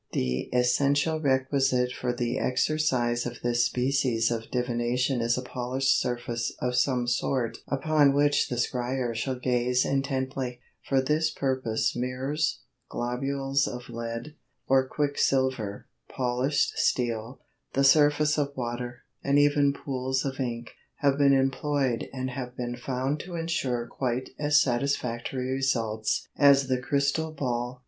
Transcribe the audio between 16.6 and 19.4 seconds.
steel, the surface of water, and